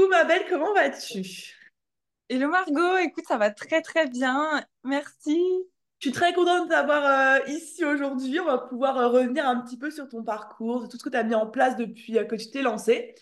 [0.00, 1.56] Coucou ma belle, comment vas-tu?
[2.30, 5.38] Hello Margot, écoute, ça va très très bien, merci.
[5.98, 8.40] Je suis très contente de t'avoir euh, ici aujourd'hui.
[8.40, 11.18] On va pouvoir euh, revenir un petit peu sur ton parcours, tout ce que tu
[11.18, 13.14] as mis en place depuis euh, que tu t'es lancé.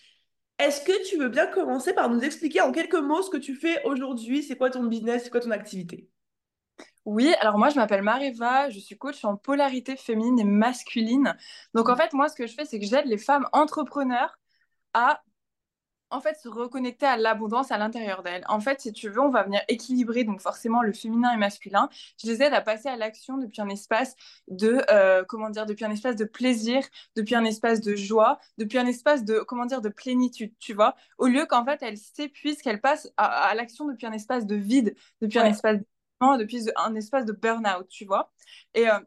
[0.60, 3.56] Est-ce que tu veux bien commencer par nous expliquer en quelques mots ce que tu
[3.56, 4.44] fais aujourd'hui?
[4.44, 5.24] C'est quoi ton business?
[5.24, 6.08] C'est quoi ton activité?
[7.04, 11.36] Oui, alors moi je m'appelle Mareva, je suis coach en polarité féminine et masculine.
[11.74, 14.38] Donc en fait, moi ce que je fais, c'est que j'aide les femmes entrepreneurs
[14.94, 15.22] à
[16.10, 18.44] en fait, se reconnecter à l'abondance à l'intérieur d'elles.
[18.48, 21.88] En fait, si tu veux, on va venir équilibrer donc forcément le féminin et masculin.
[22.22, 24.16] Je les aide à passer à l'action depuis un espace
[24.48, 26.82] de euh, comment dire, depuis un espace de plaisir,
[27.16, 30.94] depuis un espace de joie, depuis un espace de comment dire de plénitude, tu vois?
[31.18, 34.94] Au lieu qu'en fait elles s'épuisent, qu'elles passent à, l'action depuis un espace de vide,
[35.20, 35.78] depuis un espace
[36.38, 38.32] depuis un espace de burn-out, tu vois?
[38.74, 38.98] Et euh,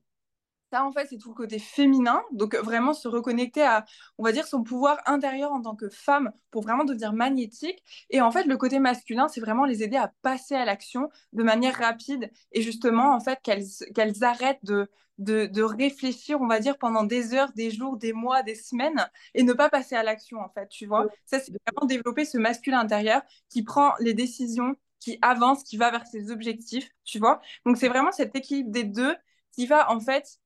[0.71, 2.23] ça, en fait, c'est tout le côté féminin.
[2.31, 3.85] Donc, vraiment se reconnecter à,
[4.17, 7.84] on va dire, son pouvoir intérieur en tant que femme pour vraiment devenir magnétique.
[8.09, 11.43] Et en fait, le côté masculin, c'est vraiment les aider à passer à l'action de
[11.43, 16.77] manière rapide et justement, en fait, qu'elles arrêtent de, de, de, réfléchir, on va dire,
[16.77, 20.40] pendant des heures, des jours, des mois, des semaines et ne pas passer à l'action,
[20.40, 21.07] en fait, tu vois.
[21.26, 25.91] Ça, c'est vraiment développer ce masculin intérieur qui prend les décisions, qui avance, qui va
[25.91, 27.41] vers ses objectifs, tu vois.
[27.65, 29.15] Donc, c'est vraiment cet équilibre des deux
[29.54, 30.40] qui va, en fait,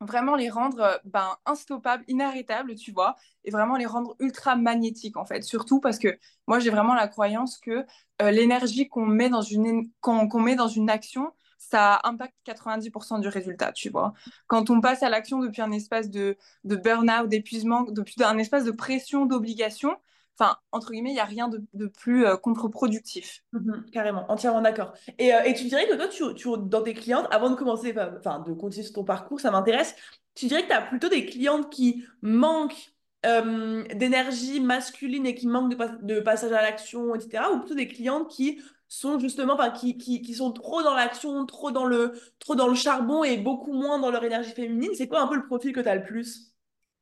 [0.00, 5.16] vraiment les rendre euh, ben, instoppables, inarrêtables, tu vois, et vraiment les rendre ultra magnétiques,
[5.16, 5.42] en fait.
[5.42, 7.84] Surtout parce que moi, j'ai vraiment la croyance que
[8.22, 9.90] euh, l'énergie qu'on met, dans une,
[10.34, 14.14] met dans une action, ça impacte 90% du résultat, tu vois.
[14.46, 18.64] Quand on passe à l'action depuis un espace de, de burn-out, d'épuisement, depuis un espace
[18.64, 19.96] de pression, d'obligation,
[20.40, 23.44] Enfin, entre guillemets, il n'y a rien de, plus euh, contre-productif.
[23.52, 24.94] Mhm, carrément, entièrement d'accord.
[25.18, 28.40] Et, euh, et, tu dirais que toi, tu, dans tes clientes, avant de commencer, enfin,
[28.40, 29.94] de continuer sur ton parcours, ça m'intéresse,
[30.34, 32.94] tu dirais que tu as plutôt des clientes qui manquent
[33.26, 37.52] euh, d'énergie masculine et qui manquent de, passage à l'action, etc.
[37.52, 41.84] Ou plutôt des clientes qui sont justement, enfin, qui, sont trop dans l'action, trop dans
[41.84, 44.92] le, trop dans le charbon et beaucoup moins dans leur énergie féminine?
[44.94, 46.49] C'est quoi un peu le profil que tu as le plus?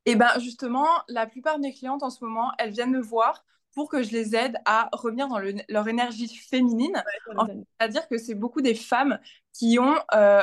[0.08, 3.44] Et bien justement, la plupart de mes clientes en ce moment, elles viennent me voir
[3.74, 5.38] pour que je les aide à revenir dans
[5.68, 7.02] leur énergie féminine.
[7.78, 9.18] C'est-à-dire que c'est beaucoup des femmes
[9.52, 10.42] qui ont, euh,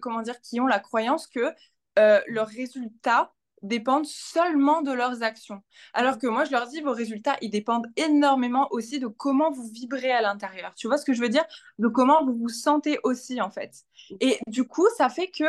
[0.00, 1.52] comment dire, qui ont la croyance que
[1.98, 5.62] euh, leurs résultats dépendent seulement de leurs actions.
[5.94, 9.68] Alors que moi, je leur dis, vos résultats, ils dépendent énormément aussi de comment vous
[9.68, 10.74] vibrez à l'intérieur.
[10.74, 11.44] Tu vois ce que je veux dire?
[11.78, 13.84] De comment vous vous sentez aussi, en fait.
[14.20, 15.44] Et du coup, ça fait que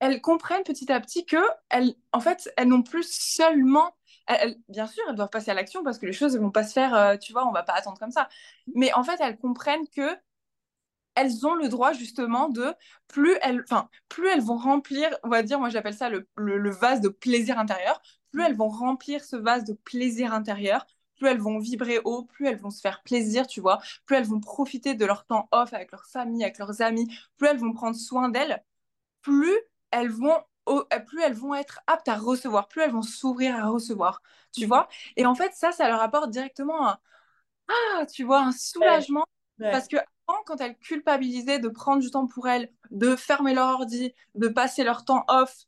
[0.00, 3.94] elles comprennent petit à petit que elles, en fait, elles n'ont plus seulement
[4.68, 6.72] bien sûr, elles doivent passer à l'action parce que les choses ne vont pas se
[6.72, 8.28] faire, euh, tu vois, on va pas attendre comme ça.
[8.74, 10.16] Mais en fait, elles comprennent que
[11.14, 12.74] elles ont le droit justement de
[13.08, 16.70] plus elles, enfin, plus elles vont remplir, on va dire, moi j'appelle ça le, le,
[16.70, 18.02] vase de plaisir intérieur.
[18.32, 20.86] Plus elles vont remplir ce vase de plaisir intérieur,
[21.16, 24.26] plus elles vont vibrer haut, plus elles vont se faire plaisir, tu vois, plus elles
[24.26, 27.08] vont profiter de leur temps off avec leur famille, avec leurs amis,
[27.38, 28.62] plus elles vont prendre soin d'elles,
[29.22, 29.56] plus
[30.00, 30.38] elles vont
[31.06, 34.20] plus elles vont être aptes à recevoir, plus elles vont s'ouvrir à recevoir,
[34.52, 34.68] tu mhm.
[34.68, 34.88] vois?
[35.16, 36.98] Et en fait, ça, ça leur apporte directement un,
[37.68, 39.24] ah, tu vois, un soulagement.
[39.58, 43.68] Parce que avant, quand elles culpabilisaient de prendre du temps pour elles, de fermer leur
[43.68, 45.64] ordi, de passer leur temps off,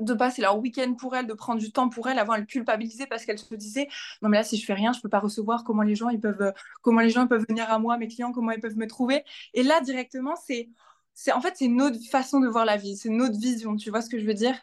[0.00, 3.06] de passer leur week-end pour elles, de prendre du temps pour elles, avant elles culpabilisaient
[3.06, 3.88] parce qu'elles se disaient
[4.22, 5.64] non mais là si je fais rien, je peux pas recevoir.
[5.64, 8.52] Comment les gens ils peuvent, comment les gens peuvent venir à moi, mes clients, comment
[8.52, 9.24] ils peuvent me trouver?
[9.52, 10.70] Et là directement c'est
[11.14, 13.76] c'est en fait c'est une autre façon de voir la vie, c'est une autre vision,
[13.76, 14.54] tu vois ce que je veux dire?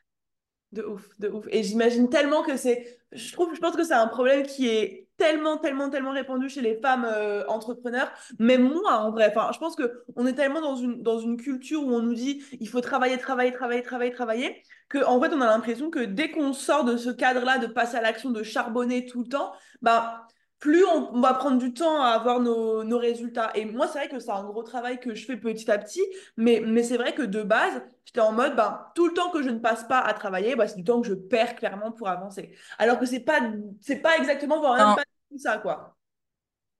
[0.72, 1.46] De ouf, de ouf.
[1.50, 5.08] Et j'imagine tellement que c'est, je trouve, je pense que c'est un problème qui est
[5.18, 8.12] tellement, tellement, tellement répandu chez les femmes euh, entrepreneurs.
[8.38, 11.38] Même moi, en vrai, enfin, je pense que on est tellement dans une dans une
[11.38, 15.34] culture où on nous dit il faut travailler, travailler, travailler, travailler, travailler, que en fait
[15.34, 18.44] on a l'impression que dès qu'on sort de ce cadre-là, de passer à l'action, de
[18.44, 20.28] charbonner tout le temps, bah
[20.60, 23.52] plus on, va prendre du temps à avoir nos, nos résultats.
[23.56, 26.02] Et moi, c'est vrai que c'est un gros travail que je fais petit à petit,
[26.36, 29.42] mais, mais c'est vrai que de base, j'étais en mode, ben, tout le temps que
[29.42, 32.10] je ne passe pas à travailler, ben, c'est du temps que je perds clairement pour
[32.10, 32.54] avancer.
[32.78, 33.40] Alors que c'est pas,
[33.80, 34.96] c'est pas exactement voir rien
[35.32, 35.96] tout ça, quoi.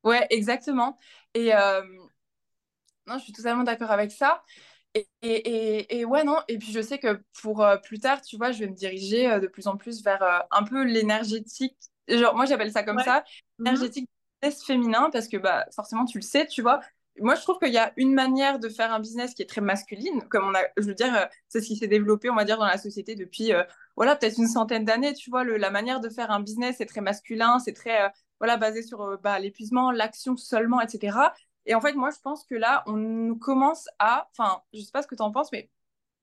[0.04, 0.98] Ouais, exactement.
[1.34, 1.82] Et euh,
[3.08, 4.44] non, je suis totalement d'accord avec ça.
[4.96, 6.40] Et, et, et, ouais, non.
[6.48, 9.32] Et puis je sais que pour euh, plus tard, tu vois, je vais me diriger
[9.32, 11.78] euh, de plus en plus vers un peu l'énergétique
[12.18, 13.24] genre moi j'appelle ça comme ça.
[13.60, 13.68] Mhm.
[13.68, 14.10] énergétique
[14.42, 16.80] business féminin parce que bah forcément tu le sais tu vois.
[17.20, 19.62] Moi je trouve qu'il y a une manière de faire un business qui est très
[19.62, 22.46] masculine comme on a je veux dire euh, c'est ce qui s'est développé on va
[22.46, 23.64] dire dans la société depuis euh,
[23.98, 25.44] voilà peut-être une centaine d'années tu vois.
[25.44, 28.10] Le, la manière de faire un business est très masculin c'est très euh,
[28.40, 31.18] voilà basé sur bah, l'épuisement l'action seulement etc
[31.66, 35.02] et en fait moi je pense que là on commence à enfin je sais pas
[35.02, 35.70] ce que tu en penses mais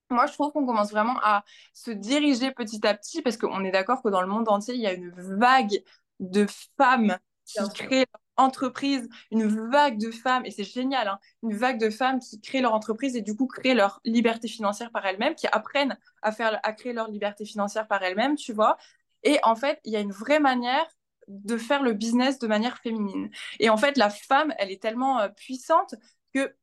[0.09, 1.43] moi, je trouve qu'on commence vraiment à
[1.73, 4.81] se diriger petit à petit parce qu'on est d'accord que dans le monde entier, il
[4.81, 5.83] y a une vague
[6.19, 6.45] de
[6.77, 11.79] femmes qui créent leur entreprise, une vague de femmes, et c'est génial, hein, une vague
[11.79, 15.35] de femmes qui créent leur entreprise et du coup créent leur liberté financière par elles-mêmes,
[15.35, 18.77] qui apprennent à, faire, à créer leur liberté financière par elles-mêmes, tu vois.
[19.23, 20.85] Et en fait, il y a une vraie manière
[21.27, 23.29] de faire le business de manière féminine.
[23.59, 25.95] Et en fait, la femme, elle est tellement euh, puissante
[26.33, 26.53] que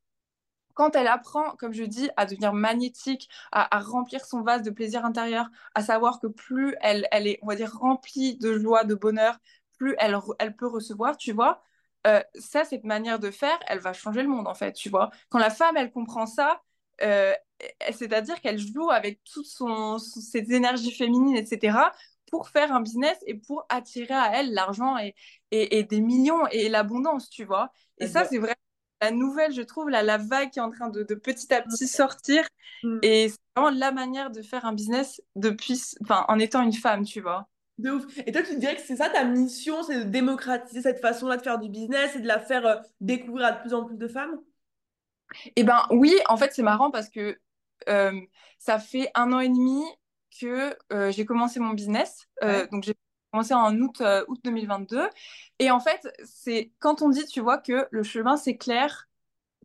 [0.74, 5.04] quand elle apprend, comme je dis, à devenir magnétique, à, remplir son vase de plaisir
[5.04, 8.94] intérieur, à savoir que plus elle, elle est, on va dire, remplie de joie, de
[8.94, 9.38] bonheur,
[9.78, 11.62] plus elle, elle peut recevoir, tu vois,
[12.06, 15.10] euh, ça, cette manière de faire, elle va changer le monde, en fait, tu vois.
[15.30, 16.60] Quand la femme, elle comprend ça,
[17.02, 17.32] euh,
[17.92, 21.92] c'est-à-dire qu'elle joue avec toutes son, ses énergies féminines, etc.,
[22.30, 25.14] pour faire un business et pour attirer à elle l'argent et,
[25.50, 27.70] et, des millions et l'abondance, tu vois.
[27.98, 28.54] Et ça, c'est vraiment
[29.04, 31.60] la nouvelle, je trouve, la, la vague qui est en train de, de petit à
[31.62, 32.46] petit sortir.
[32.82, 32.98] Mm.
[33.02, 37.04] Et c'est vraiment la manière de faire un business depuis, enfin, en étant une femme,
[37.04, 37.48] tu vois.
[37.78, 38.04] De ouf.
[38.26, 41.42] Et toi, tu dirais que c'est ça ta mission, c'est de démocratiser cette façon-là de
[41.42, 44.08] faire du business et de la faire euh, découvrir à de plus en plus de
[44.08, 44.40] femmes?
[45.56, 47.36] Eh ben oui, en fait, c'est marrant parce que
[47.88, 48.20] euh,
[48.58, 49.82] ça fait un an et demi
[50.40, 52.28] que euh, j'ai commencé mon business.
[52.70, 52.94] Donc, j'ai
[53.34, 55.08] commencé en août, août 2022.
[55.58, 59.08] Et en fait, c'est quand on dit, tu vois, que le chemin s'éclaire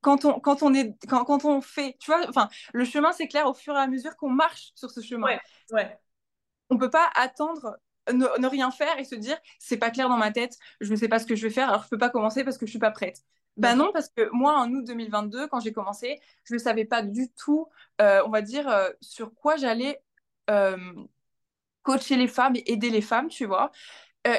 [0.02, 3.48] quand on, quand on est quand, quand on fait, tu vois, enfin, le chemin s'éclaire
[3.48, 5.28] au fur et à mesure qu'on marche sur ce chemin.
[5.28, 5.40] Ouais,
[5.72, 6.00] ouais.
[6.70, 7.78] On peut pas attendre
[8.12, 11.08] ne, rien faire et se dire c'est pas clair dans ma tête, je ne sais
[11.08, 12.80] pas ce que je vais faire, alors je peux pas commencer parce que je suis
[12.80, 13.24] pas prête.
[13.58, 17.02] Ben non, parce que moi, en août 2022, quand j'ai commencé, je ne savais pas
[17.02, 17.68] du tout,
[18.00, 20.02] euh, on va dire, euh, sur quoi j'allais
[20.50, 20.78] euh,
[21.84, 23.72] coacher les femmes et aider les femmes, tu vois.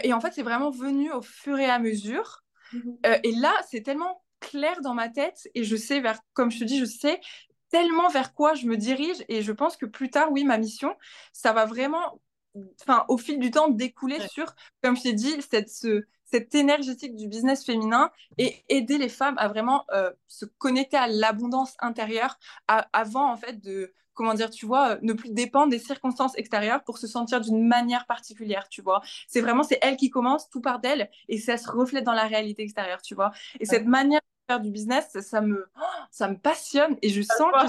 [0.03, 2.45] et en fait, c'est vraiment venu au fur et à mesure.
[2.73, 2.99] Mhm.
[3.25, 6.65] et là, c'est tellement clair dans ma tête et je sais vers, comme je te
[6.65, 7.21] dis, je sais
[7.71, 10.95] tellement vers quoi je me dirige et je pense que plus tard, oui, ma mission,
[11.33, 12.21] ça va vraiment
[12.83, 17.17] enfin, au fil du temps, découler sur, comme je t'ai dit, cette, ce, cette énergétique
[17.17, 22.39] du business féminin et aider les femmes à vraiment euh, se connecter à l'abondance intérieure
[22.69, 26.99] avant, en fait, de, comment dire, tu vois, ne plus dépendre des circonstances extérieures pour
[26.99, 29.01] se sentir d'une manière particulière, tu vois.
[29.29, 32.27] C'est vraiment, c'est elle qui commence, tout part d'elle, et ça se reflète dans la
[32.27, 33.33] réalité extérieure, tu vois.
[33.59, 35.71] Et cette manière de faire du business, ça, me,
[36.11, 37.67] ça me passionne, et je sens que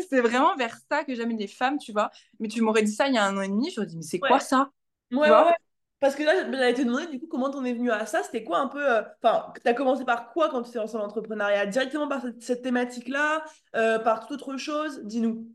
[0.10, 2.10] c'est vraiment vers ça que j'amène les femmes, tu vois.
[2.40, 3.96] Mais tu m'aurais dit ça il y a un an et demi, je me dit,
[3.96, 4.70] mais c'est quoi ça?
[5.12, 5.54] Ouais, ouais,
[6.00, 8.44] Parce que là, j'allais te demander, du coup, comment t'en es venu à ça C'était
[8.44, 8.86] quoi un peu.
[8.86, 11.66] Euh, enfin, tu as commencé par quoi quand tu t'es lancé dans l'entrepreneuriat?
[11.66, 13.44] Directement par cette, thématique-là
[13.74, 15.00] euh, Par toute autre chose?
[15.04, 15.46] Dis-nous.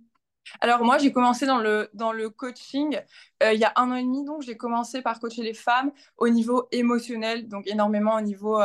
[0.62, 3.00] Alors moi, j'ai commencé dans le, dans le coaching
[3.44, 5.92] euh, il y a un an et demi, donc j'ai commencé par coacher les femmes
[6.18, 8.60] au niveau émotionnel, donc énormément au niveau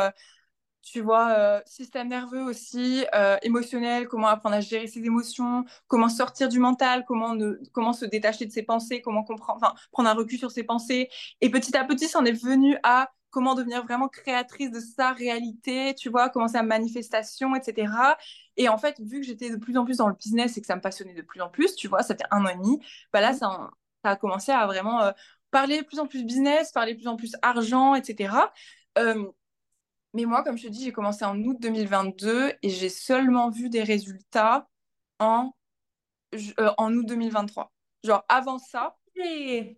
[0.85, 6.09] tu vois, euh, système nerveux aussi, euh, émotionnel, comment apprendre à gérer ses émotions, comment
[6.09, 7.37] sortir du mental, comment,
[7.73, 11.09] comment se détacher de ses pensées, comment comprendre, prendre un recul sur ses pensées.
[11.41, 15.13] Et petit à petit, ça en est venu à comment devenir vraiment créatrice de sa
[15.13, 17.93] réalité, tu vois, commencer à manifestation, etc.
[18.57, 20.67] Et en fait, vu que j'étais de plus en plus dans le business et que
[20.67, 22.79] ça me passionnait de plus en plus, tu vois, ça fait un an et demi,
[23.13, 23.71] bah là, ça,
[24.05, 25.11] ça a commencé à vraiment euh,
[25.51, 28.35] parler de plus en plus business, parler de plus en plus argent, etc.
[30.15, 33.69] Mais moi, comme je te dis, j'ai commencé en août 2022 et j'ai seulement vu
[33.69, 34.69] des résultats
[35.19, 35.53] en,
[36.35, 37.73] euh, en août 2023.
[38.05, 38.97] Genre avant ça.
[39.17, 39.77] Et,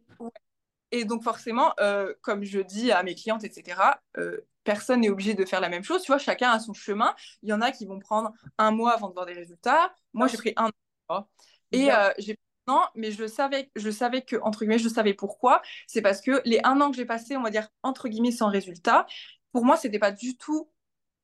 [0.93, 5.35] et donc forcément, euh, comme je dis à mes clientes, etc., euh, personne n'est obligé
[5.35, 6.03] de faire la même chose.
[6.03, 7.15] Tu vois, chacun a son chemin.
[7.43, 9.95] Il y en a qui vont prendre un mois avant de voir des résultats.
[10.13, 10.71] Moi, j'ai pris un
[11.09, 11.29] mois.
[11.73, 11.89] Et
[12.19, 12.39] j'ai
[12.69, 15.63] non, mais je savais, je savais que, entre guillemets, je savais pourquoi.
[15.87, 18.49] C'est parce que les un an que j'ai passé, on va dire, entre guillemets, sans
[18.49, 19.07] résultat,
[19.53, 20.71] pour moi, c'était pas du tout,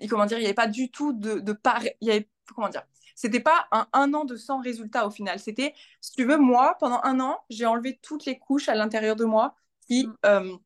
[0.09, 2.69] comment dire, il n'y avait pas du tout de, de part, il y avait, comment
[2.69, 2.83] dire,
[3.15, 5.39] c'était pas un, un an de sans résultat au final.
[5.39, 9.17] C'était, si tu veux, moi, pendant un an, j'ai enlevé toutes les couches à l'intérieur
[9.17, 9.55] de moi
[9.87, 10.15] qui mm.
[10.27, 10.57] euh,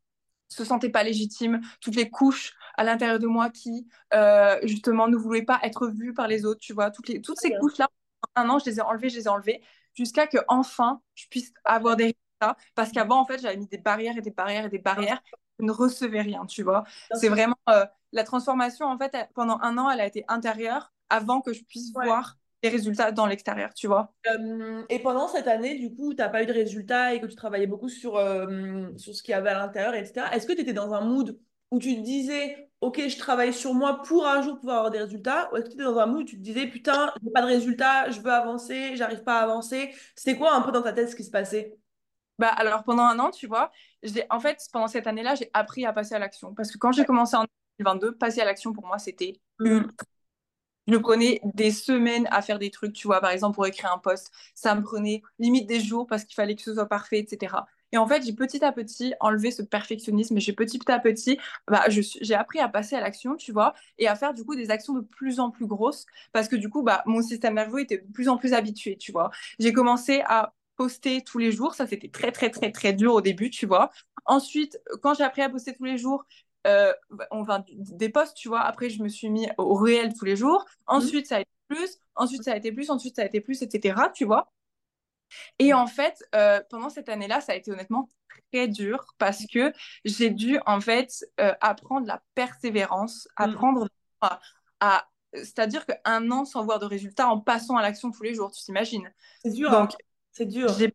[0.48, 5.16] se sentaient pas légitimes, toutes les couches à l'intérieur de moi qui, euh, justement, ne
[5.16, 7.88] voulaient pas être vues par les autres, tu vois, toutes, les, toutes ces couches-là,
[8.36, 9.62] un an, je les ai enlevées, je les ai enlevées,
[9.94, 12.56] jusqu'à que enfin je puisse avoir des résultats.
[12.74, 15.22] Parce qu'avant, en fait, j'avais mis des barrières et des barrières et des barrières
[15.60, 16.84] ne recevais rien, tu vois.
[17.14, 21.40] C'est vraiment euh, la transformation, en fait, pendant un an, elle a été intérieure avant
[21.40, 24.12] que je puisse voir les résultats dans l'extérieur, tu vois.
[24.26, 27.26] Euh, et pendant cette année, du coup, tu n'as pas eu de résultats et que
[27.26, 30.26] tu travaillais beaucoup sur, euh, sur ce qu'il y avait à l'intérieur, etc.
[30.32, 31.38] Est-ce que tu étais dans un mood
[31.70, 35.00] où tu te disais, OK, je travaille sur moi pour un jour pouvoir avoir des
[35.00, 37.30] résultats Ou est-ce que tu étais dans un mood où tu te disais, putain, j'ai
[37.30, 39.94] pas de résultats, je veux avancer, j'arrive pas à avancer?
[40.14, 41.76] C'était quoi un peu dans ta tête ce qui se passait?
[42.38, 43.70] Bah, alors, pendant un an, tu vois,
[44.30, 46.54] en fait, pendant cette année-là, j'ai appris à passer à l'action.
[46.54, 47.44] Parce que quand j'ai commencé en
[47.78, 49.80] 2022, passer à l'action, pour moi, c'était mmh.
[50.88, 53.98] Je prenais des semaines à faire des trucs, tu vois, par exemple, pour écrire un
[53.98, 54.30] post.
[54.54, 57.56] Ça me prenait limite des jours parce qu'il fallait que ce soit parfait, etc.
[57.92, 60.38] Et en fait, j'ai petit à petit enlevé ce perfectionnisme.
[60.38, 64.14] J'ai petit à petit, bah, j'ai appris à passer à l'action, tu vois, et à
[64.14, 67.02] faire du coup des actions de plus en plus grosses parce que du coup, bah,
[67.06, 69.30] mon système nerveux était de plus en plus habitué, tu vois.
[69.58, 71.74] J'ai commencé à poster tous les jours.
[71.74, 73.90] Ça, c'était très, très, très, très dur au début, tu vois.
[74.24, 76.24] Ensuite, quand j'ai appris à poster tous les jours,
[76.66, 76.92] euh,
[77.30, 78.60] enfin, des posts, tu vois.
[78.60, 80.64] Après, je me suis mis au réel tous les jours.
[80.86, 81.98] Ensuite, ça a été plus.
[82.14, 82.90] Ensuite, ça a été plus.
[82.90, 84.10] Ensuite, ça a été plus, etc.
[84.14, 84.52] Tu vois.
[85.58, 88.08] Et en fait, euh, pendant cette année-là, ça a été honnêtement
[88.52, 89.72] très dur parce que
[90.04, 93.42] j'ai dû en fait euh, apprendre la persévérance, mm.
[93.42, 93.88] apprendre
[94.80, 98.50] à, c'est-à-dire qu'un an sans voir de résultats en passant à l'action tous les jours,
[98.50, 99.12] tu t'imagines.
[99.42, 99.70] C'est dur.
[99.70, 99.96] Donc, hein.
[100.36, 100.72] C'est dur.
[100.78, 100.94] J'ai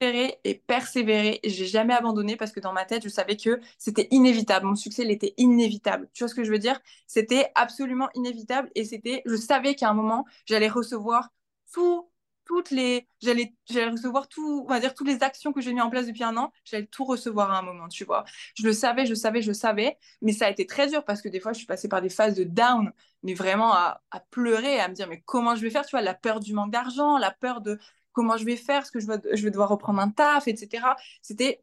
[0.00, 4.08] persévéré et persévéré j'ai jamais abandonné parce que dans ma tête, je savais que c'était
[4.10, 4.66] inévitable.
[4.66, 6.08] Mon succès, il était inévitable.
[6.14, 6.80] Tu vois ce que je veux dire?
[7.06, 11.30] C'était absolument inévitable et c'était, je savais qu'à un moment, j'allais recevoir
[11.72, 12.10] tout
[12.44, 15.80] toutes les j'allais j'allais recevoir tout on va dire toutes les actions que j'ai mis
[15.80, 18.24] en place depuis un an j'allais tout recevoir à un moment tu vois
[18.56, 21.28] je le savais je savais je savais mais ça a été très dur parce que
[21.28, 22.92] des fois je suis passée par des phases de down
[23.24, 25.84] mais vraiment à, à pleurer à me dire mais comment je vais faire?
[25.84, 27.78] Tu vois la peur du manque d'argent la peur de
[28.16, 30.84] comment je vais faire est-ce que je vais, je devoir reprendre un taf etc
[31.22, 31.62] c'était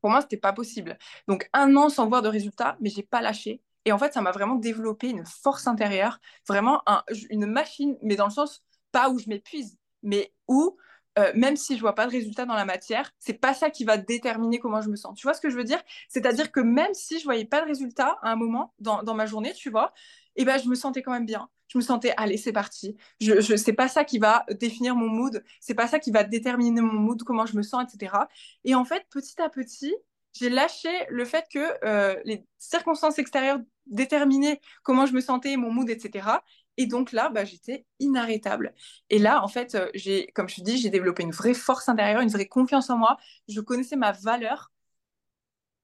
[0.00, 3.20] pour moi c'était pas possible donc un an sans voir de résultats mais j'ai pas
[3.20, 7.96] lâché et en fait ça m'a vraiment développé une force intérieure vraiment un, une machine
[8.02, 10.76] mais dans le sens pas où je m'épuise mais où,
[11.18, 13.84] euh, même si je vois pas de résultat dans la matière, c'est pas ça qui
[13.84, 15.16] va déterminer comment je me sens.
[15.18, 15.82] Tu vois ce que je veux dire?
[16.08, 19.26] C'est-à-dire que même si je voyais pas de résultat à un moment dans, dans ma
[19.26, 19.92] journée, tu vois,
[20.36, 21.48] et eh ben je me sentais quand même bien.
[21.70, 22.96] Je me sentais, allez, c'est parti.
[23.20, 26.24] Je, je c'est pas ça qui va définir mon mood, c'est pas ça qui va
[26.24, 28.28] déterminer mon mood, comment je me sens, etc.
[28.64, 29.94] Et en fait, petit à petit,
[30.32, 35.72] j'ai lâché le fait que euh, les circonstances extérieures déterminaient comment je me sentais, mon
[35.72, 36.42] mood, etc.
[36.76, 38.74] Et donc là, bah, j'étais inarrêtable.
[39.10, 41.88] Et là, en fait, euh, j'ai, comme je te dis, j'ai développé une vraie force
[41.88, 43.16] intérieure, une vraie confiance en moi.
[43.48, 44.70] Je connaissais ma valeur.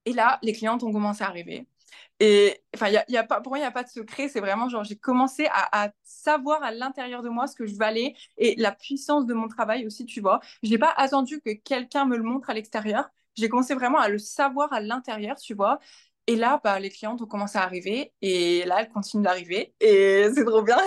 [0.07, 1.67] Et là, les clientes ont commencé à arriver.
[2.21, 4.29] Et enfin, y a, y a pas, pour moi, il n'y a pas de secret.
[4.29, 7.77] C'est vraiment genre, j'ai commencé à, à, savoir à l'intérieur de moi ce que je
[7.77, 10.41] valais et la puissance de mon travail aussi, tu vois.
[10.63, 13.09] Je n'ai pas attendu que quelqu'un me le montre à l'extérieur.
[13.37, 15.79] J'ai commencé vraiment à le savoir à l'intérieur, tu vois.
[16.27, 20.29] Et là, bah, les clientes ont commencé à arriver et là, elles continuent d'arriver et
[20.35, 20.79] c'est trop bien.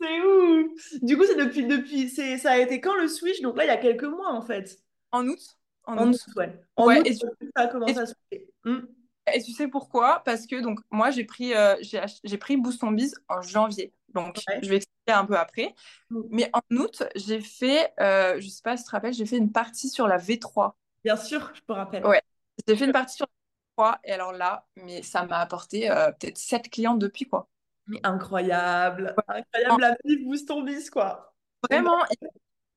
[0.00, 0.70] c'est ouf.
[1.02, 3.42] Du coup, c'est depuis, depuis, c'est, ça a été quand le switch?
[3.42, 4.78] Donc là, il y a quelques mois en fait.
[5.12, 5.58] En août.
[5.84, 6.20] En, août.
[6.36, 6.60] ouais.
[6.76, 8.14] En août, et ça a commencé à se.
[9.34, 10.22] Et tu sais pourquoi?
[10.24, 13.92] Parce que donc moi j'ai pris euh, j'ai, pris Boost on Biz en janvier.
[14.14, 15.74] Donc je vais expliquer un peu après.
[16.10, 16.22] Hmm.
[16.30, 19.38] Mais en août, j'ai fait euh, je sais pas si tu te rappelles, j'ai fait
[19.38, 20.72] une partie sur la V3.
[21.04, 22.06] Bien sûr, je me rappelle.
[22.06, 22.22] Ouais.
[22.66, 23.26] J'ai fait une partie sur
[24.04, 27.48] et alors là, mais ça m'a apporté euh, peut-être sept clientes depuis, quoi.
[27.86, 29.14] Mais incroyable.
[29.28, 31.34] Incroyable, la vie boost ton bis, quoi.
[31.68, 31.98] Vraiment,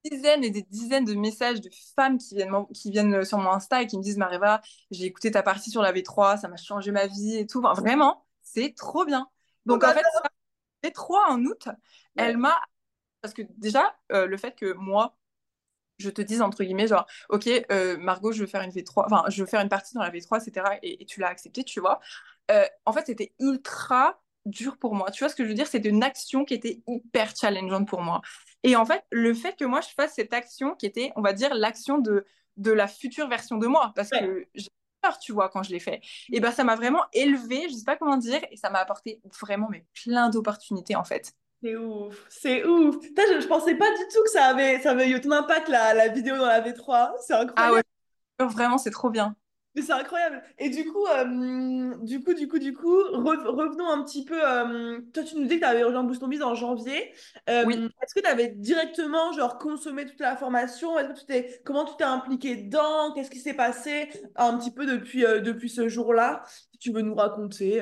[0.04, 3.82] dizaines et des dizaines de messages de femmes qui viennent, qui viennent sur mon Insta
[3.82, 6.92] et qui me disent Mariva, j'ai écouté ta partie sur la V3, ça m'a changé
[6.92, 7.62] ma vie et tout.
[7.62, 9.30] vraiment, c'est trop bien.
[9.66, 10.04] Donc, en fait,
[10.84, 11.68] la V3 en août,
[12.16, 12.60] elle m'a.
[13.22, 15.18] Parce que déjà, euh, le fait que moi,
[16.00, 19.24] je te dise entre guillemets genre ok euh, Margot je veux faire une V3 enfin
[19.30, 22.00] je veux faire une partie dans la V3 etc et, tu l'as accepté tu vois
[22.52, 25.68] euh, en fait c'était ultra dur pour moi tu vois ce que je veux dire?
[25.68, 28.22] C'était une action qui était hyper challengeante pour moi
[28.64, 31.34] et en fait le fait que moi je fasse cette action qui était on va
[31.34, 32.26] dire l'action de
[32.58, 34.70] de la future version de moi parce que j'ai
[35.02, 37.84] peur tu vois quand je l'ai fait et ben ça m'a vraiment élevé je sais
[37.86, 41.34] pas comment dire et ça m'a apporté vraiment mais plein d'opportunités en fait
[41.64, 42.98] c'est ouf, c'est ouf.
[43.02, 45.94] je, je pensais pas du tout que ça avait, ça avait eu autant d'impact la,
[45.94, 47.14] la vidéo dans la V3.
[47.26, 47.84] C'est incroyable.
[48.40, 49.34] Ah ouais, vraiment, c'est trop bien.
[49.76, 50.44] Mais c'est incroyable.
[50.60, 54.40] Et du coup, euh, du coup, du coup, du coup, revenons un petit peu.
[54.40, 57.12] Euh, toi, tu nous dis que tu avais rejoint Boost Biz en janvier.
[57.50, 57.90] Euh, oui.
[58.02, 60.96] Est-ce que tu avais directement genre consommé toute la formation?
[60.96, 63.14] Que tu comment tu t'es impliqué dedans?
[63.14, 66.44] Qu'est-ce qui s'est passé un petit peu depuis, depuis ce jour-là?
[66.72, 67.82] Si tu veux nous raconter.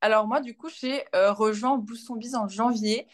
[0.00, 3.08] Alors moi, du coup, j'ai rejoint Boost Son Biz en janvier.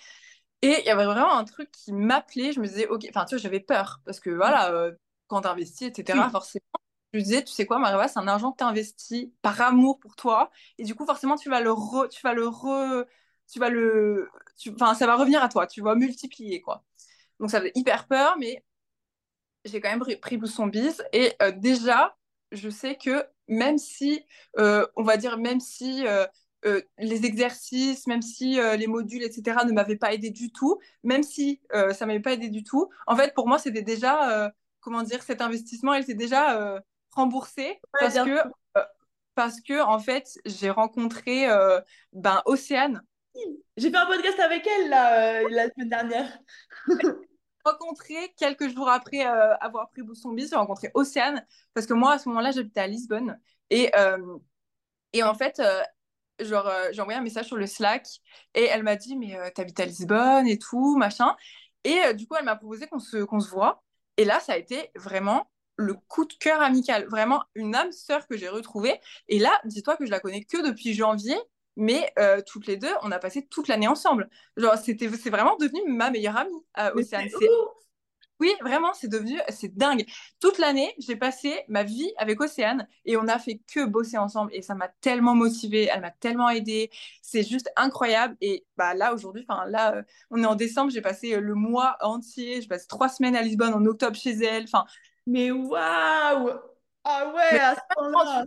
[0.61, 2.53] Et il y avait vraiment un truc qui m'appelait.
[2.53, 4.01] Je me disais, OK, enfin, tu vois, j'avais peur.
[4.05, 4.91] Parce que voilà,
[5.29, 6.63] quand tu investis, etc., forcément,
[7.17, 10.17] me disais, tu sais quoi, Mariva, c'est un argent que tu investis par amour pour
[10.17, 10.51] toi.
[10.79, 11.73] Et du coup, forcément, tu vas le
[12.09, 13.07] tu vas le
[13.49, 14.29] tu vas le,
[14.75, 15.67] enfin, ça va revenir à toi.
[15.67, 16.85] Tu vas multiplier, quoi.
[17.41, 18.65] Donc, ça fait hyper peur, mais
[19.65, 21.03] j'ai quand même pris, Son Biz.
[21.13, 22.17] Et euh, déjà,
[22.53, 24.25] je sais que même si,
[24.57, 26.05] on va dire, même si
[26.67, 30.81] euh, les exercices, même si euh, les modules, etc., ne m'avaient pas aidé du tout,
[31.05, 33.83] même si euh, ça ne m'avait pas aidé du tout, en fait, pour moi, c'était
[33.83, 36.83] déjà, comment dire, cet investissement, elle s'est déjà
[37.17, 38.39] remboursé parce que,
[39.35, 41.49] parce que, en fait, j'ai rencontré
[42.13, 43.03] ben, Océane.
[43.77, 46.39] J'ai fait un podcast avec elle la semaine dernière.
[47.67, 51.45] rencontré quelques jours après avoir pris Bis, j'ai rencontré Océane.
[51.75, 53.39] Parce que moi à ce moment-là j'habitais à Lisbonne.
[53.71, 53.91] Et
[55.13, 55.61] et en fait
[56.41, 58.07] genre j'ai envoyé un message sur le Slack
[58.55, 61.35] et elle m'a dit mais t'habites à Lisbonne et tout machin.
[61.85, 63.83] Et du coup elle m'a proposé qu'on se qu'on se voit.
[64.17, 68.27] Et là ça a été vraiment le coup de cœur amical, vraiment une âme sœur
[68.27, 69.01] que j'ai retrouvée.
[69.29, 71.37] Et là, dis-toi que je la connais que depuis janvier,
[71.77, 74.29] mais euh, toutes les deux, on a passé toute l'année ensemble.
[74.57, 77.29] Genre, c'était, c'est vraiment devenu ma meilleure amie, euh, Océane.
[78.39, 80.05] Oui, vraiment, c'est devenu, c'est dingue.
[80.41, 84.51] Toute l'année, j'ai passé ma vie avec Océane et on a fait que bosser ensemble
[84.55, 86.91] et ça m'a tellement motivée, elle m'a tellement aidée.
[87.23, 88.37] C'est juste incroyable.
[88.43, 91.97] Et bah là, aujourd'hui, enfin là, euh, on est en décembre, j'ai passé le mois
[92.03, 94.65] entier, j'ai passé trois semaines à Lisbonne, en octobre chez elle.
[94.65, 94.85] Enfin,
[95.27, 96.51] mais waouh
[97.05, 98.45] Ah ouais, à ce moment-là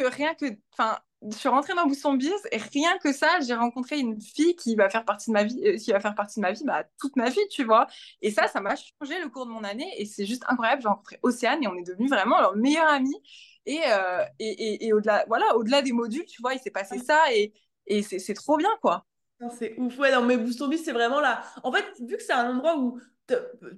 [0.00, 0.98] Rien que, enfin,
[1.30, 4.76] je suis rentrée dans Bousson Biz et rien que ça, j'ai rencontré une fille qui
[4.76, 6.84] va faire partie de ma vie, euh, qui va faire partie de ma vie, bah,
[7.00, 7.86] toute ma vie, tu vois.
[8.22, 10.82] Et ça, ça m'a changé le cours de mon année et c'est juste incroyable.
[10.82, 13.16] J'ai rencontré Océane et on est devenus vraiment leur meilleure amie.
[13.66, 14.50] Et, euh, et,
[14.84, 17.52] et, et au-delà, voilà, au-delà des modules, tu vois, il s'est passé ça et,
[17.86, 19.06] et c'est trop bien, quoi.
[19.58, 21.42] C'est ouf, ouais, non, mais Bouston Biz, c'est vraiment là.
[21.62, 23.00] En fait, vu que c'est un endroit où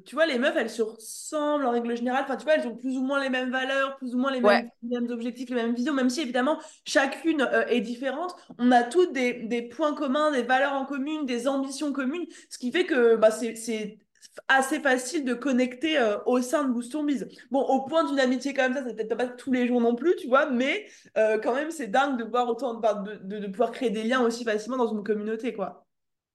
[0.04, 2.22] tu vois, les meufs, elles se ressemblent en règle générale.
[2.24, 4.40] Enfin, tu vois, elles ont plus ou moins les mêmes valeurs, plus ou moins les
[4.40, 8.34] mêmes, objectifs, les mêmes visions, même si évidemment chacune euh, est différente.
[8.58, 12.72] On a toutes des, points communs, des valeurs en commun, des ambitions communes, ce qui
[12.72, 13.98] fait que bah, c'est
[14.48, 17.28] assez facile de connecter euh, au sein de Boost Biz.
[17.50, 20.16] Bon, au point d'une amitié comme ça, c'est peut-être pas tous les jours non plus,
[20.16, 20.86] tu vois, mais
[21.16, 24.20] euh, quand même, c'est dingue de voir autant de, de, de pouvoir créer des liens
[24.20, 25.86] aussi facilement dans une communauté, quoi.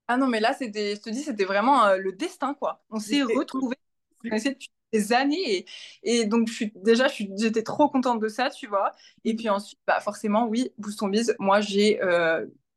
[0.08, 2.82] Ah non, mais là, c'était, je te dis, c'était vraiment euh, le destin, quoi.
[2.89, 3.77] On s'est retrouvés
[4.24, 5.66] depuis des années.
[6.04, 8.94] Et, donc, je suis, déjà, j'étais trop contente de ça, tu vois.
[9.25, 12.00] Et puis ensuite, bah, forcément, oui, Boost Biz, moi, j'ai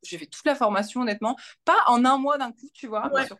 [0.03, 1.37] j'ai fait toute la formation, honnêtement.
[1.65, 3.11] Pas en un mois d'un coup, tu vois.
[3.27, 3.39] Sur,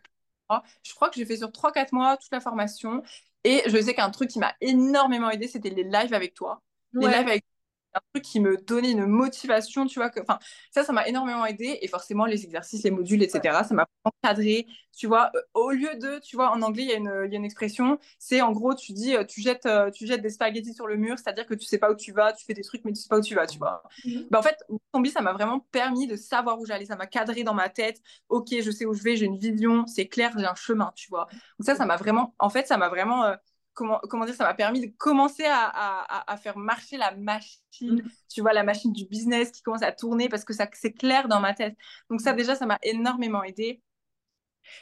[0.83, 3.03] je crois que j'ai fait sur 3-4 mois toute la formation.
[3.43, 6.61] Et je sais qu'un truc qui m'a énormément aidé, c'était les lives avec toi.
[6.93, 7.45] Les lives avec
[7.93, 10.09] un truc qui me donnait une motivation, tu vois.
[10.09, 10.39] Que, enfin,
[10.71, 11.79] ça, ça m'a énormément aidé.
[11.81, 14.67] Et forcément, les exercices, les modules, etc., ça m'a encadré.
[14.97, 17.35] Tu vois, euh, au lieu de, tu vois, en anglais, il y, a une, y
[17.35, 20.29] a une expression, c'est en gros, tu dis, euh, tu jettes, euh, tu jettes des
[20.29, 22.61] spaghettis sur le mur, c'est-à-dire que tu sais pas où tu vas, tu fais des
[22.63, 23.83] trucs, mais tu sais pas où tu vas, tu vois.
[24.05, 24.27] Mhm.
[24.29, 24.57] Bah, en fait,
[24.95, 26.85] Zombie, ça m'a vraiment permis de savoir où j'allais.
[26.85, 28.01] Ça m'a cadré dans ma tête.
[28.29, 31.09] Ok, je sais où je vais, j'ai une vision, c'est clair, j'ai un chemin, tu
[31.09, 31.27] vois.
[31.59, 33.33] Donc ça, ça m'a vraiment, en fait, ça m'a vraiment
[33.73, 37.57] comment, comment dire, ça m'a permis de commencer à, à, à, faire marcher la machine,
[37.81, 38.09] mm.
[38.29, 41.27] tu vois, la machine du business qui commence à tourner parce que ça c'est clair
[41.27, 41.75] dans ma tête.
[42.09, 42.37] Donc ça, mm.
[42.37, 43.81] déjà, ça m'a énormément aidé.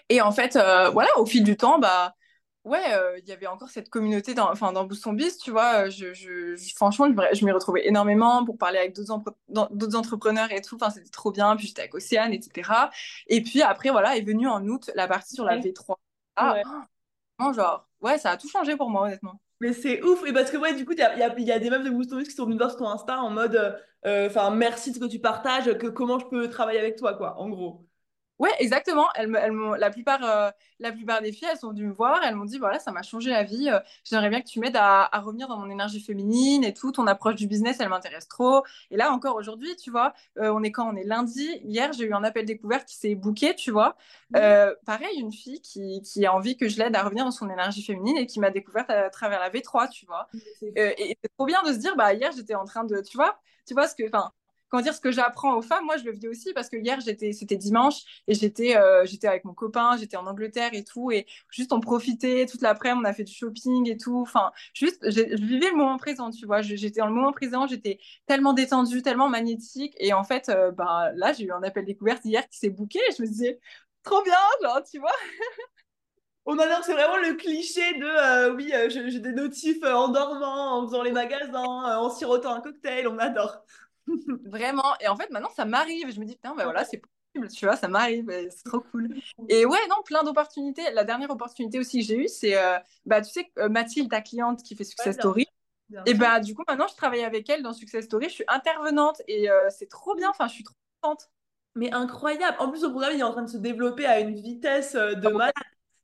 [0.09, 2.15] Et en fait, euh, voilà, au fil du temps, bah,
[2.63, 5.85] ouais, euh, il y avait encore cette communauté dans, enfin, dans Boost Biz, tu vois.
[5.85, 10.75] Euh, je, je, franchement, je, m'y retrouvais énormément pour parler avec d'autres, entrepreneurs et tout.
[10.75, 11.55] Enfin, c'était trop bien.
[11.55, 12.71] Puis j'étais avec Océane, etc.
[13.27, 15.95] Et puis après, voilà, est venue en août la partie sur la V3.
[16.35, 16.61] Ah,
[17.53, 19.41] genre, ouais, ça a tout changé pour moi, honnêtement.
[19.61, 20.25] Mais c'est ouf.
[20.25, 22.23] Et parce que, ouais, du coup, il y a, y a, des meufs de Boost
[22.23, 25.05] qui sont venues voir sur ton Insta en mode, euh, enfin, merci de ce que
[25.05, 27.88] tu partages, que comment je peux travailler avec toi, quoi, en gros.
[28.39, 29.07] Ouais, exactement.
[29.15, 30.49] Elles, elles la, plupart, euh,
[30.79, 32.21] la plupart des filles, elles sont venues me voir.
[32.23, 33.69] Elles m'ont dit voilà, ça m'a changé la vie.
[33.69, 36.93] Euh, j'aimerais bien que tu m'aides à, revenir dans mon énergie féminine et tout.
[36.93, 38.63] Ton approche du business, elle m'intéresse trop.
[38.91, 41.47] Et là, encore aujourd'hui, tu vois, euh, on est quand On est lundi.
[41.65, 43.97] Hier, j'ai eu un appel découverte qui s'est booké, tu vois.
[44.31, 44.39] Mmh.
[44.85, 47.83] pareil, une fille qui, qui, a envie que je l'aide à revenir dans son énergie
[47.83, 50.27] féminine et qui m'a découverte à, travers la V3, tu vois.
[50.61, 53.39] et c'est trop bien de se dire bah, hier, j'étais en train de, tu vois,
[53.65, 54.31] tu vois ce que, enfin,
[54.69, 56.99] quand dire ce que j'apprends aux femmes, moi je le vis aussi parce que hier
[57.01, 61.25] c'était dimanche et j'étais, euh, j'étais avec mon copain, j'étais en Angleterre et tout et
[61.49, 64.19] juste on profitait toute l'après-midi, on a fait du shopping et tout.
[64.21, 66.61] Enfin, juste, je vivais le moment présent, tu vois.
[66.61, 71.11] J'étais dans le moment présent, j'étais tellement détendue, tellement magnétique et en fait, euh, bah
[71.15, 73.59] là j'ai eu un appel découverte hier qui s'est booké et je me disais
[74.03, 75.11] trop bien, genre tu vois.
[76.45, 80.87] On adore, c'est vraiment le cliché de euh, oui, j'ai des notifs en dormant, en
[80.87, 83.63] faisant les magasins, en sirotant un cocktail, on adore.
[84.45, 84.95] Vraiment.
[84.99, 86.11] Et en fait, maintenant, ça m'arrive.
[86.11, 88.29] Je me dis, putain, ben voilà, c'est possible, tu vois, ça m'arrive.
[88.49, 89.09] C'est trop cool.
[89.49, 90.83] Et ouais, non, plein d'opportunités.
[90.93, 94.21] La dernière opportunité aussi que j'ai eue, c'est, euh, bah, tu sais, euh, Mathilde, ta
[94.21, 95.47] cliente qui fait Success Story.
[96.05, 98.29] et bah, du coup, maintenant, je travaille avec elle dans Success Story.
[98.29, 100.29] Je suis intervenante et euh, c'est trop bien.
[100.29, 101.29] Enfin, je suis trop contente.
[101.75, 102.57] Mais incroyable.
[102.59, 105.27] En plus, le programme, il est en train de se développer à une vitesse de
[105.27, 105.53] ah malade.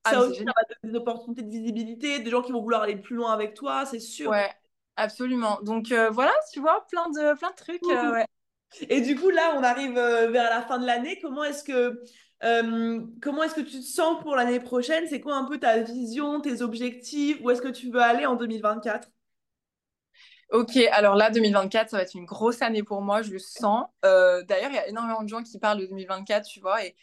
[0.08, 2.84] Ah, ça aussi, ça va donner des opportunités de visibilité, des gens qui vont vouloir
[2.84, 4.30] aller plus loin avec toi, c'est sûr.
[4.30, 4.52] Ouais,
[4.98, 5.60] Absolument.
[5.62, 7.84] Donc euh, voilà, tu vois, plein de, plein de trucs.
[7.90, 8.24] Euh,
[8.90, 11.20] Et du coup, là, on arrive euh, vers la fin de l'année.
[11.22, 12.02] Comment est-ce que,
[13.22, 15.06] comment est-ce que tu te sens pour l'année prochaine?
[15.10, 17.38] C'est quoi un peu ta vision, tes objectifs?
[17.42, 19.10] Où est-ce que tu veux aller en 2024
[20.52, 23.86] Ok, alors là, 2024, ça va être une grosse année pour moi, je le sens.
[24.04, 26.96] D'ailleurs, il y a énormément de gens qui parlent de 2024, tu vois, et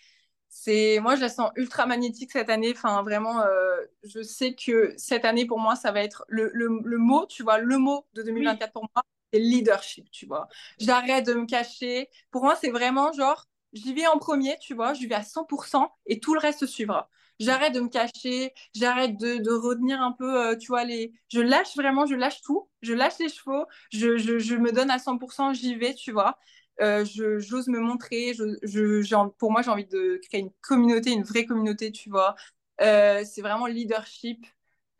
[0.55, 2.73] c'est moi je la sens ultra magnétique cette année.
[2.77, 6.69] Enfin vraiment, euh, je sais que cette année pour moi ça va être le, le,
[6.85, 10.49] le mot, tu vois, le mot de 2024 pour moi, c'est leadership, tu vois.
[10.79, 12.09] J'arrête de me cacher.
[12.31, 15.91] Pour moi c'est vraiment genre j'y vais en premier, tu vois, je vais à 100%
[16.07, 17.09] et tout le reste suivra.
[17.41, 21.13] J'arrête de me cacher, j'arrête de, de, retenir un peu, euh, tu vois, les...
[21.29, 24.91] Je lâche vraiment, je lâche tout, je lâche les chevaux, je, je, je me donne
[24.91, 26.39] à 100%, j'y vais, tu vois.
[26.81, 28.35] Euh, j'ose me montrer.
[28.35, 32.35] Je, je, pour moi, j'ai envie de créer une communauté, une vraie communauté, tu vois.
[32.81, 34.47] Euh, c'est vraiment leadership.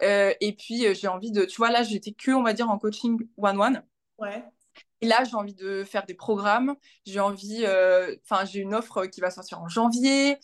[0.03, 1.45] Euh, et puis, j'ai envie de.
[1.45, 3.83] Tu vois, là, j'étais que, on va dire, en coaching one-one.
[4.19, 4.45] Ouais.
[5.01, 6.77] Et là, j'ai envie de faire des programmes.
[7.07, 7.65] J'ai envie.
[8.25, 10.39] Enfin, j'ai une offre qui va sortir en janvier.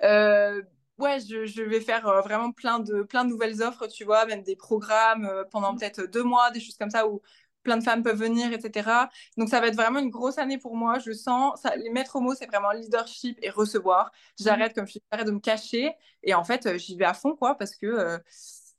[0.00, 4.42] ouais, je, je, vais faire vraiment plein de, plein de nouvelles offres, tu vois, même
[4.42, 7.22] des programmes pendant peut-être deux mois, des choses comme ça où
[7.62, 8.90] plein de femmes peuvent venir, etc.
[9.36, 10.98] Donc ça va être vraiment une grosse année pour moi.
[10.98, 14.10] Je sens, ça, les maîtres mots, c'est vraiment leadership et recevoir.
[14.40, 17.14] J'arrête, comme je dis, j'arrête de me cacher et en fait, euh, j'y vais à
[17.14, 18.18] fond, quoi, parce que euh,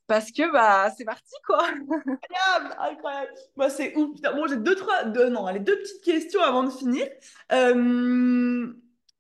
[0.08, 1.66] parce que bah c'est parti, quoi.
[1.68, 3.32] incroyable, incroyable.
[3.56, 4.20] Moi, c'est ouf.
[4.22, 7.08] Bon, j'ai deux, trois, deux, non, allez, deux petites questions avant de finir.
[7.52, 8.74] Euh,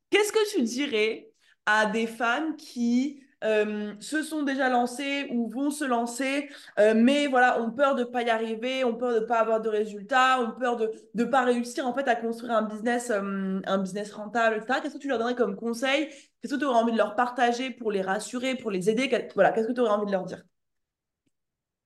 [0.09, 1.31] qu'est-ce que tu dirais
[1.65, 7.27] à des femmes qui euh, se sont déjà lancés ou vont se lancer, euh, mais
[7.27, 9.69] voilà, ont peur de ne pas y arriver, ont peur de ne pas avoir de
[9.69, 13.77] résultats, ont peur de ne pas réussir en fait à construire un business, euh, un
[13.79, 14.79] business rentable, etc.
[14.81, 16.07] Qu'est-ce que tu leur donnerais comme conseil?
[16.41, 19.09] Qu'est-ce que tu aurais envie de leur partager pour les rassurer, pour les aider?
[19.35, 20.43] Voilà, qu'est-ce que tu aurais envie de leur dire?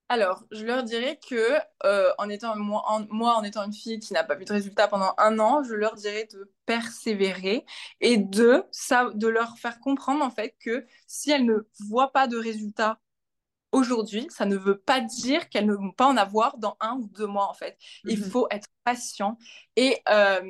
[0.10, 4.24] Alors, je leur dirais que euh, en étant moi en, étant une fille qui n'a
[4.24, 7.66] pas vu de résultat pendant un an, je leur dirais de persévérer
[8.00, 12.28] et de ça, de leur faire comprendre en fait que si elles ne voient pas
[12.28, 13.00] de résultat
[13.74, 17.10] aujourd'hui, ça ne veut pas dire qu'elles ne vont pas en avoir dans un ou
[17.10, 17.78] deux mois en fait.
[18.06, 18.30] Il mhm.
[18.30, 19.38] faut être patient
[19.76, 20.42] et euh,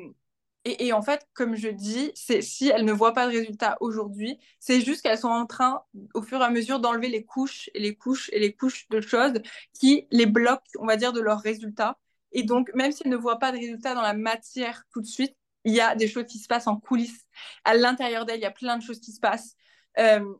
[0.64, 4.80] et, en fait, comme je dis, si elles ne voient pas de résultat aujourd'hui, c'est
[4.80, 5.82] juste qu'elles sont en train,
[6.14, 9.00] au fur et à mesure, d'enlever les couches et les couches et les couches de
[9.00, 9.34] choses
[9.78, 11.96] qui les bloquent, on va dire, de leurs résultats.
[12.32, 15.06] Et donc, même si elles ne voient pas de résultats dans la matière tout de
[15.06, 17.24] suite, il y a des choses qui se passent en coulisses.
[17.64, 19.54] À l'intérieur d'elles, il y a plein de choses qui se passent.
[19.98, 20.34] Euh,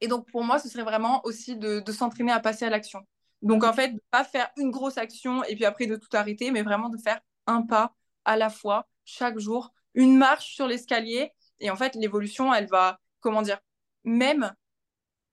[0.00, 3.00] et donc, pour moi, ce serait vraiment aussi de, de s'entraîner à passer à l'action.
[3.42, 6.50] Donc, en fait, de pas faire une grosse action et puis après de tout arrêter,
[6.50, 11.32] mais vraiment de faire un pas à la fois chaque jour, une marche sur l'escalier.
[11.60, 13.58] Et en fait, l'évolution, elle va, comment dire,
[14.04, 14.54] même,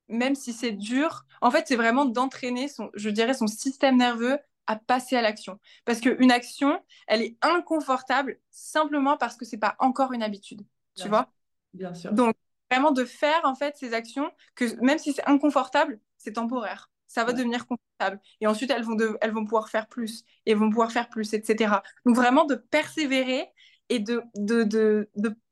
[0.07, 4.37] même si c'est dur, en fait, c'est vraiment d'entraîner, son, je dirais, son système nerveux
[4.67, 5.59] à passer à l'action.
[5.85, 10.61] Parce qu'une action, elle est inconfortable simplement parce que c'est pas encore une habitude.
[10.95, 11.31] tu vois?
[11.73, 12.13] Bien sûr.
[12.13, 12.35] Donc,
[12.69, 17.25] vraiment de faire, en fait, ces actions, que même si c'est inconfortable, c'est temporaire ça
[17.25, 18.21] va devenir confortable.
[18.39, 21.75] Et ensuite, elles vont, elles vont pouvoir faire plus, et vont pouvoir faire plus, etc.
[22.05, 23.49] Donc vraiment de persévérer
[23.91, 24.23] et de,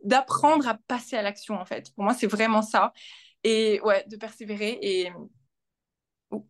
[0.03, 1.93] d'apprendre à passer à l'action, en fait.
[1.93, 2.93] Pour moi, c'est vraiment ça.
[3.43, 5.11] Et ouais, de persévérer et...
[6.31, 6.47] Oh.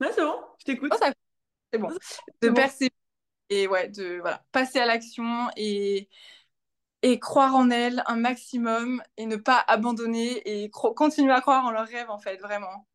[0.00, 0.92] c'est bon, je t'écoute.
[0.92, 1.06] Oh,
[1.72, 1.88] c'est bon.
[2.42, 2.92] De persévérer
[3.50, 6.08] et ouais, de voilà, passer à l'action et
[7.02, 11.70] et croire en elles un maximum et ne pas abandonner et continuer à croire en
[11.70, 12.86] leurs rêves en fait vraiment.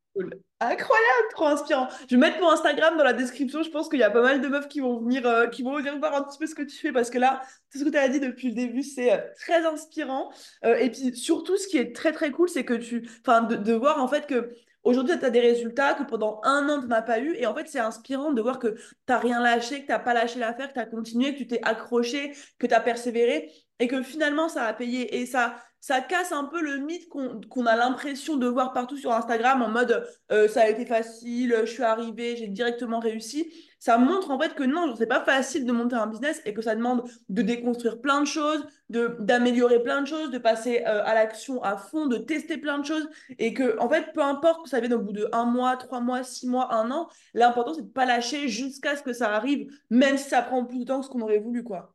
[0.60, 1.88] Incroyable, trop inspirant.
[2.10, 3.64] Je vais mettre mon Instagram dans la description.
[3.64, 5.76] Je pense qu'il y a pas mal de meufs qui vont venir, euh, qui vont
[5.76, 7.90] venir voir un petit peu ce que tu fais parce que là, tout ce que
[7.90, 10.32] tu as dit depuis le début, c'est euh, très inspirant.
[10.64, 13.74] Euh, et puis surtout, ce qui est très très cool, c'est que tu, enfin, de,
[13.74, 17.02] voir en fait que aujourd'hui, tu as des résultats que pendant un an, tu n'as
[17.02, 17.36] pas eu.
[17.36, 20.00] Et en fait, c'est inspirant de voir que tu n'as rien lâché, que tu n'as
[20.00, 23.52] pas lâché l'affaire, que tu as continué, que tu t'es accroché, que tu as persévéré
[23.80, 25.20] et que finalement, ça a payé.
[25.20, 29.12] Et ça, ça casse un peu le mythe qu'on a l'impression de voir partout sur
[29.12, 33.54] Instagram en mode euh, ça a été facile, je suis arrivée, j'ai directement réussi.
[33.80, 36.62] Ça montre en fait que non, c'est pas facile de monter un business et que
[36.62, 41.16] ça demande de déconstruire plein de choses, d'améliorer plein de choses, de passer euh, à
[41.16, 44.70] l'action à fond, de tester plein de choses et que en fait, peu importe que
[44.70, 47.82] ça vienne au bout de un mois, trois mois, six mois, un an, l'important c'est
[47.82, 51.02] de pas lâcher jusqu'à ce que ça arrive, même si ça prend plus de temps
[51.02, 51.94] que ce qu'on aurait voulu quoi.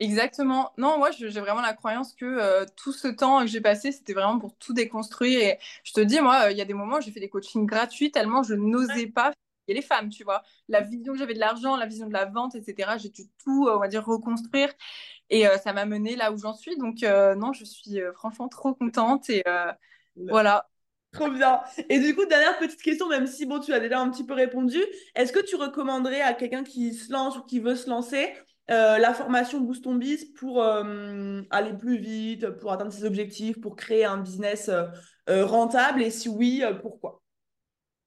[0.00, 0.72] Exactement.
[0.78, 4.12] Non, moi, j'ai vraiment la croyance que euh, tout ce temps que j'ai passé, c'était
[4.12, 5.40] vraiment pour tout déconstruire.
[5.40, 7.66] Et je te dis, moi, il y a des moments où j'ai fait des coachings
[7.66, 9.32] gratuits tellement je n'osais pas
[9.66, 10.42] et les femmes, tu vois.
[10.68, 12.96] La vision que j'avais de l'argent, la vision de la vente, etc.
[12.96, 14.72] J'ai dû tout, euh, on va dire, reconstruire.
[15.30, 16.76] Et euh, ça m'a mené là où j'en suis.
[16.76, 19.28] Donc, non, je suis franchement trop contente.
[19.30, 19.42] Et
[20.16, 20.68] voilà.
[21.10, 21.60] Trop bien.
[21.88, 24.34] Et du coup, dernière petite question, même si bon, tu as déjà un petit peu
[24.34, 24.78] répondu,
[25.14, 28.30] est-ce que tu recommanderais à quelqu'un qui se lance ou qui veut se lancer
[28.70, 33.60] euh, la formation Boost ton Biz pour euh, aller plus vite, pour atteindre ses objectifs,
[33.60, 36.02] pour créer un business euh, rentable.
[36.02, 37.22] Et si oui, pourquoi?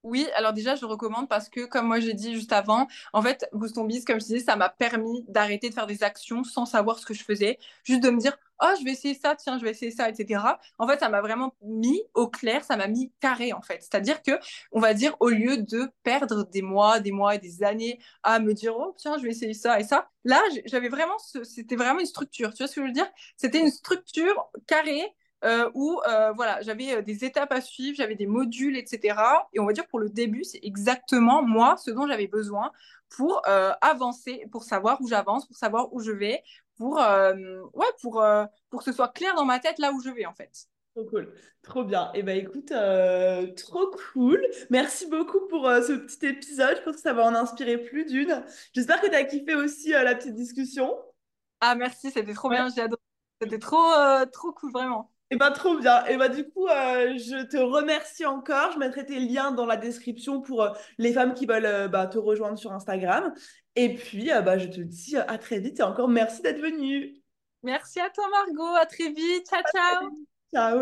[0.02, 3.48] Oui, alors déjà, je recommande parce que, comme moi j'ai dit juste avant, en fait,
[3.52, 6.66] Boost on Biz, comme je disais, ça m'a permis d'arrêter de faire des actions sans
[6.66, 9.58] savoir ce que je faisais, juste de me dire, oh, je vais essayer ça, tiens,
[9.58, 10.58] je vais essayer ça, etc.
[10.78, 13.78] En fait, ça m'a vraiment mis au clair, ça m'a mis carré, en fait.
[13.80, 14.32] C'est-à-dire que,
[14.72, 18.40] on va dire, au lieu de perdre des mois, des mois et des années à
[18.40, 22.00] me dire, oh, tiens, je vais essayer ça et ça, là, j'avais vraiment, c'était vraiment
[22.00, 22.52] une structure.
[22.54, 23.08] Tu vois ce que je veux dire?
[23.36, 25.04] C'était une structure carrée
[25.44, 29.18] euh, où euh, voilà, j'avais euh, des étapes à suivre, j'avais des modules, etc.
[29.52, 32.70] Et on va dire pour le début, c'est exactement moi ce dont j'avais besoin
[33.10, 33.42] pour
[33.82, 36.42] avancer, pour savoir où j'avance, pour savoir où je vais,
[36.76, 38.24] pour, ouais, pour,
[38.70, 40.66] pour que ce soit clair dans ma tête là où je vais en fait.
[40.94, 42.10] Trop cool, trop bien.
[42.14, 42.72] Et eh ben écoute,
[43.54, 44.42] trop cool.
[44.70, 46.78] Merci beaucoup pour ce petit épisode.
[46.78, 48.42] Je pense que ça va en inspirer plus d'une.
[48.72, 50.96] J'espère que tu as kiffé aussi la petite discussion.
[51.60, 53.02] Ah merci, c'était trop bien, j'ai adoré.
[53.42, 53.92] C'était trop,
[54.32, 55.11] trop cool, vraiment.
[55.32, 56.04] Et eh bah, trop bien.
[56.04, 58.72] Et bah, du coup, euh, je te remercie encore.
[58.72, 60.68] Je mettrai tes liens dans la description pour euh,
[60.98, 63.32] les femmes qui veulent euh, bah, te rejoindre sur Instagram.
[63.74, 67.14] Et puis, bah, je te dis à très vite et encore merci d'être venue.
[67.62, 68.74] Merci à toi, Margot.
[68.78, 69.46] À très vite.
[69.48, 70.10] Ciao, ciao.
[70.52, 70.80] Ciao.